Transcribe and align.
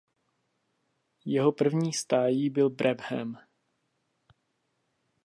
Jeho 1.25 1.51
první 1.51 1.93
stáji 1.93 2.49
byl 2.49 2.69
Brabham. 2.69 3.37